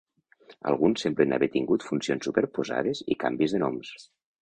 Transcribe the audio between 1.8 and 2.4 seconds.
funcions